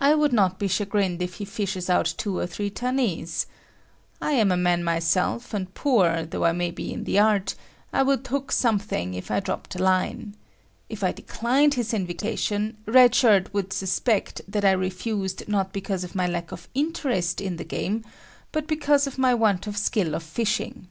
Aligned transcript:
I 0.00 0.16
would 0.16 0.32
not 0.32 0.58
be 0.58 0.66
chagrined 0.66 1.22
if 1.22 1.34
he 1.34 1.44
fishes 1.44 1.88
out 1.88 2.12
two 2.18 2.36
or 2.36 2.48
three 2.48 2.68
tunnies. 2.68 3.46
I 4.20 4.32
am 4.32 4.50
a 4.50 4.56
man 4.56 4.82
myself 4.82 5.54
and 5.54 5.72
poor 5.72 6.24
though 6.24 6.44
I 6.44 6.50
may 6.50 6.72
be 6.72 6.92
in 6.92 7.04
the 7.04 7.20
art, 7.20 7.54
I 7.92 8.02
would 8.02 8.26
hook 8.26 8.50
something 8.50 9.14
if 9.14 9.30
I 9.30 9.38
dropped 9.38 9.76
a 9.76 9.78
line. 9.80 10.34
If 10.88 11.04
I 11.04 11.12
declined 11.12 11.74
his 11.74 11.94
invitation, 11.94 12.76
Red 12.86 13.14
Shirt 13.14 13.54
would 13.54 13.72
suspect 13.72 14.40
that 14.48 14.64
I 14.64 14.72
refused 14.72 15.46
not 15.46 15.72
because 15.72 16.02
of 16.02 16.16
my 16.16 16.26
lack 16.26 16.50
of 16.50 16.66
interest 16.74 17.40
in 17.40 17.56
the 17.56 17.64
game 17.64 18.04
but 18.50 18.66
because 18.66 19.06
of 19.06 19.16
my 19.16 19.32
want 19.32 19.68
of 19.68 19.76
skill 19.76 20.16
of 20.16 20.24
fishing. 20.24 20.88